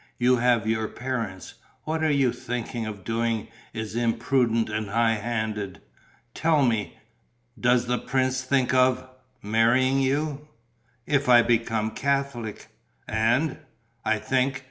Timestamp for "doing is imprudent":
3.03-4.67